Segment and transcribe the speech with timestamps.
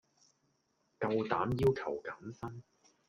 [0.99, 2.63] 夠膽要求減薪